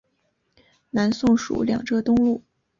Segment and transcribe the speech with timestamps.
[0.89, 2.41] 南宋属两浙东路。